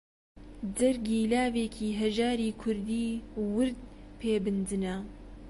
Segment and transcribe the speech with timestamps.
[0.77, 3.09] جەرگی لاوێکی هەژاری کوردی
[3.55, 3.77] ورد
[4.19, 4.95] پێ بنجنە